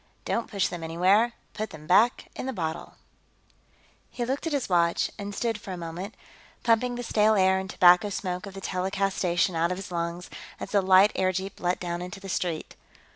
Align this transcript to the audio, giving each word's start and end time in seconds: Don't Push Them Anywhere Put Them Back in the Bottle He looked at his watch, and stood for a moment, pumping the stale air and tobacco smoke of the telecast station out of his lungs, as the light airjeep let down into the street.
Don't 0.25 0.49
Push 0.49 0.69
Them 0.69 0.83
Anywhere 0.83 1.33
Put 1.53 1.69
Them 1.69 1.85
Back 1.85 2.27
in 2.35 2.47
the 2.47 2.53
Bottle 2.53 2.95
He 4.09 4.25
looked 4.25 4.47
at 4.47 4.51
his 4.53 4.67
watch, 4.67 5.11
and 5.19 5.35
stood 5.35 5.61
for 5.61 5.73
a 5.73 5.77
moment, 5.77 6.15
pumping 6.63 6.95
the 6.95 7.03
stale 7.03 7.35
air 7.35 7.59
and 7.59 7.69
tobacco 7.69 8.09
smoke 8.09 8.47
of 8.47 8.55
the 8.55 8.61
telecast 8.61 9.15
station 9.15 9.55
out 9.55 9.71
of 9.71 9.77
his 9.77 9.91
lungs, 9.91 10.31
as 10.59 10.71
the 10.71 10.81
light 10.81 11.11
airjeep 11.15 11.59
let 11.59 11.79
down 11.79 12.01
into 12.01 12.19
the 12.19 12.29
street. 12.29 12.75